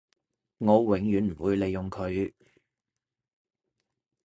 [0.57, 2.33] 我永遠唔會利用佢